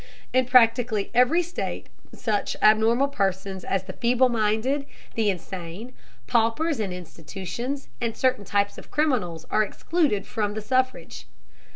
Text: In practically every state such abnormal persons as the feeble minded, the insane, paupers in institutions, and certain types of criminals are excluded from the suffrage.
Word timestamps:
In 0.33 0.47
practically 0.47 1.11
every 1.13 1.43
state 1.43 1.85
such 2.11 2.55
abnormal 2.59 3.07
persons 3.07 3.63
as 3.63 3.83
the 3.83 3.93
feeble 3.93 4.29
minded, 4.29 4.87
the 5.13 5.29
insane, 5.29 5.93
paupers 6.25 6.79
in 6.79 6.91
institutions, 6.91 7.87
and 8.01 8.17
certain 8.17 8.43
types 8.43 8.79
of 8.79 8.89
criminals 8.89 9.45
are 9.51 9.61
excluded 9.61 10.25
from 10.25 10.55
the 10.55 10.61
suffrage. 10.63 11.27